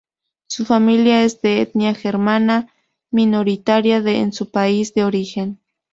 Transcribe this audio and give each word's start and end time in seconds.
Su 0.47 0.65
familia 0.65 1.23
es 1.23 1.43
de 1.43 1.61
etnia 1.61 1.93
germana, 1.93 2.73
minoritaria 3.11 3.97
en 4.03 4.33
su 4.33 4.49
país 4.49 4.95
de 4.95 5.03
origen. 5.03 5.59